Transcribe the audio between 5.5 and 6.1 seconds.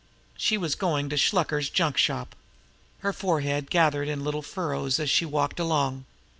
along.